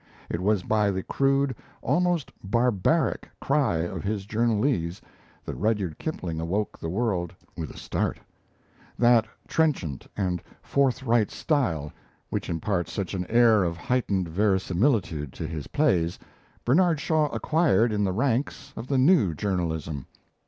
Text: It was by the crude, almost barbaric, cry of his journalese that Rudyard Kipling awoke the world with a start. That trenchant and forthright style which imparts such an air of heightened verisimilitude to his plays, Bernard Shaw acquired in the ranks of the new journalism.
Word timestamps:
It 0.31 0.41
was 0.41 0.63
by 0.63 0.89
the 0.89 1.03
crude, 1.03 1.55
almost 1.83 2.31
barbaric, 2.43 3.29
cry 3.39 3.77
of 3.81 4.03
his 4.03 4.25
journalese 4.25 4.99
that 5.45 5.53
Rudyard 5.53 5.99
Kipling 5.99 6.39
awoke 6.39 6.79
the 6.79 6.89
world 6.89 7.35
with 7.55 7.69
a 7.69 7.77
start. 7.77 8.19
That 8.97 9.27
trenchant 9.47 10.07
and 10.17 10.41
forthright 10.63 11.29
style 11.29 11.93
which 12.31 12.49
imparts 12.49 12.91
such 12.91 13.13
an 13.13 13.27
air 13.29 13.63
of 13.63 13.77
heightened 13.77 14.27
verisimilitude 14.27 15.33
to 15.33 15.45
his 15.45 15.67
plays, 15.67 16.17
Bernard 16.65 16.99
Shaw 16.99 17.27
acquired 17.29 17.93
in 17.93 18.03
the 18.03 18.11
ranks 18.11 18.73
of 18.75 18.87
the 18.87 18.97
new 18.97 19.35
journalism. 19.35 20.07